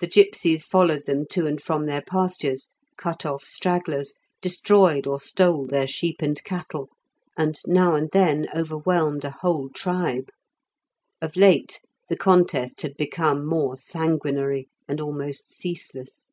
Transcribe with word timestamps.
The 0.00 0.06
gipsies 0.06 0.64
followed 0.64 1.04
them 1.04 1.26
to 1.32 1.46
and 1.46 1.60
from 1.62 1.84
their 1.84 2.00
pastures, 2.00 2.70
cut 2.96 3.26
off 3.26 3.44
stragglers, 3.44 4.14
destroyed 4.40 5.06
or 5.06 5.20
stole 5.20 5.66
their 5.66 5.86
sheep 5.86 6.22
and 6.22 6.42
cattle, 6.42 6.88
and 7.36 7.60
now 7.66 7.94
and 7.94 8.08
then 8.14 8.46
overwhelmed 8.56 9.26
a 9.26 9.30
whole 9.42 9.68
tribe. 9.68 10.30
Of 11.20 11.36
late 11.36 11.82
the 12.08 12.16
contest 12.16 12.80
had 12.80 12.96
become 12.96 13.44
more 13.44 13.76
sanguinary 13.76 14.70
and 14.88 15.02
almost 15.02 15.50
ceaseless. 15.50 16.30